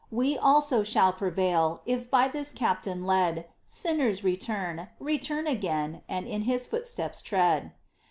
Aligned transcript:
We 0.09 0.35
also 0.35 0.81
shall 0.81 1.13
prevail, 1.13 1.81
if 1.85 2.09
by 2.09 2.27
This 2.27 2.53
captain 2.53 3.05
led, 3.05 3.45
Sinners, 3.67 4.23
return, 4.23 4.89
return 4.99 5.45
again, 5.45 6.01
and 6.09 6.27
in 6.27 6.41
His 6.41 6.65
footsteps 6.65 7.21
tread 7.21 7.71